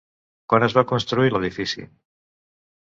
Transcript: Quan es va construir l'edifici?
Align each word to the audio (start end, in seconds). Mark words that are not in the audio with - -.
Quan 0.53 0.65
es 0.67 0.75
va 0.77 0.85
construir 0.93 1.31
l'edifici? 1.35 1.87